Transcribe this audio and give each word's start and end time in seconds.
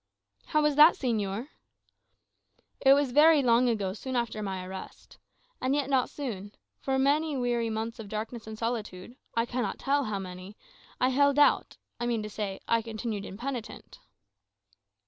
"How 0.47 0.63
was 0.63 0.77
that, 0.77 0.95
señor?" 0.95 1.49
"It 2.83 2.93
was 2.95 3.11
very 3.11 3.43
long 3.43 3.69
ago, 3.69 3.93
soon 3.93 4.15
after 4.15 4.41
my 4.41 4.65
arrest. 4.65 5.19
And 5.61 5.75
yet, 5.75 5.91
not 5.91 6.09
soon. 6.09 6.55
For 6.79 6.97
weary 6.97 7.69
months 7.69 7.99
of 7.99 8.09
darkness 8.09 8.47
and 8.47 8.57
solitude, 8.57 9.15
I 9.35 9.45
cannot 9.45 9.77
tell 9.77 10.05
how 10.05 10.17
many, 10.17 10.57
I 10.99 11.09
held 11.09 11.37
out 11.37 11.77
I 11.99 12.07
mean 12.07 12.23
to 12.23 12.31
say, 12.31 12.61
I 12.67 12.81
continued 12.81 13.25
impenitent." 13.25 13.99